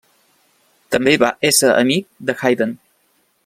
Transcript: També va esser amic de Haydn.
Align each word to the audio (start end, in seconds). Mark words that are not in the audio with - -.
També 0.95 1.13
va 1.25 1.31
esser 1.51 1.71
amic 1.83 2.09
de 2.31 2.39
Haydn. 2.41 2.77